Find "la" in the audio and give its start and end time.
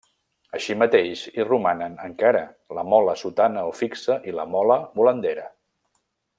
2.79-2.85, 4.41-4.49